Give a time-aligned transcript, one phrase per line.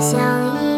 [0.00, 0.69] 相依